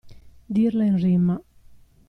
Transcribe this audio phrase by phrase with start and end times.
[0.53, 1.35] Dirla in rima.